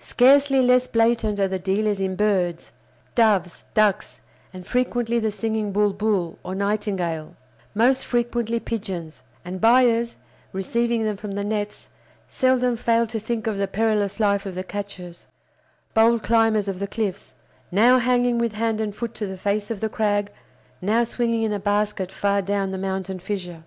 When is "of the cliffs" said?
16.66-17.36